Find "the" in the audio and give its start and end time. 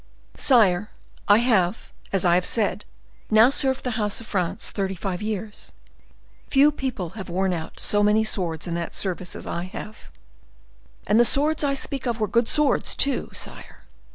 3.83-3.91, 11.19-11.23